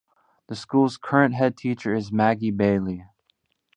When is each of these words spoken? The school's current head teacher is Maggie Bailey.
The 0.47 0.55
school's 0.55 0.97
current 0.97 1.35
head 1.35 1.55
teacher 1.55 1.93
is 1.93 2.11
Maggie 2.11 2.49
Bailey. 2.49 3.05